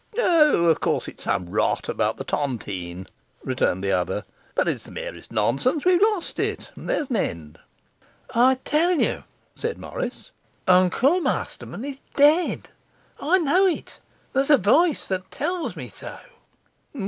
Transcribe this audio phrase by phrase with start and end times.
[0.17, 3.05] 'O, of course it's some rot about the tontine,'
[3.43, 4.25] returned the other.
[4.55, 5.85] 'But it's the merest nonsense.
[5.85, 7.59] We've lost it, and there's an end.'
[8.33, 9.25] 'I tell you,'
[9.55, 10.31] said Morris,
[10.67, 12.69] 'Uncle Masterman is dead.
[13.19, 13.99] I know it,
[14.33, 16.17] there's a voice that tells me so.